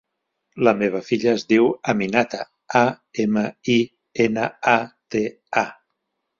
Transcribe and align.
La 0.67 0.71
meva 0.79 1.01
filla 1.09 1.33
es 1.39 1.43
diu 1.53 1.67
Aminata: 1.93 2.41
a, 2.81 2.83
ema, 3.27 3.45
i, 3.77 3.79
ena, 4.27 4.51
a, 4.75 4.77
te, 5.17 5.25
a. 5.67 5.67